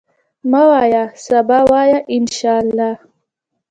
مه 0.49 0.61
وایه 0.69 1.03
سبا، 1.25 1.59
وایه 1.71 1.99
ان 2.15 2.23
شاءالله. 2.37 2.93